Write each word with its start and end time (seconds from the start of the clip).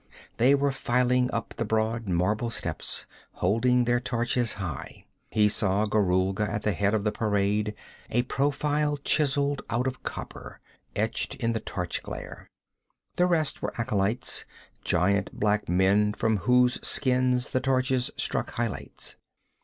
They 0.37 0.55
were 0.55 0.71
filing 0.71 1.29
up 1.29 1.53
the 1.57 1.63
broad 1.63 2.07
marble 2.07 2.49
steps, 2.49 3.05
holding 3.33 3.83
their 3.85 3.99
torches 3.99 4.53
high. 4.53 5.05
He 5.29 5.47
saw 5.47 5.85
Gorulga 5.85 6.49
at 6.49 6.63
the 6.63 6.71
head 6.71 6.95
of 6.95 7.03
the 7.03 7.11
parade, 7.11 7.75
a 8.09 8.23
profile 8.23 8.97
chiseled 8.97 9.61
out 9.69 9.85
of 9.85 10.01
copper, 10.01 10.59
etched 10.95 11.35
in 11.35 11.53
the 11.53 11.59
torch 11.59 12.01
glare. 12.01 12.49
The 13.17 13.27
rest 13.27 13.61
were 13.61 13.79
acolytes, 13.79 14.43
giant 14.83 15.31
black 15.39 15.69
men 15.69 16.13
from 16.13 16.37
whose 16.37 16.79
skins 16.81 17.51
the 17.51 17.59
torches 17.59 18.09
struck 18.17 18.49
highlights. 18.53 19.17